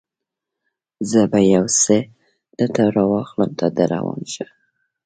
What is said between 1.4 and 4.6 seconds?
یو څه درته راواخلم، ته در روان شه.